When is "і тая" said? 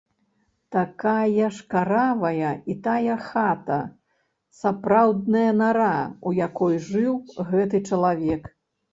2.73-3.17